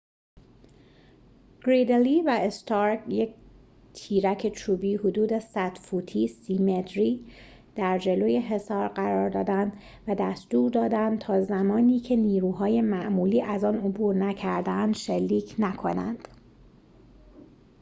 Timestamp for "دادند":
9.29-9.73, 10.71-11.19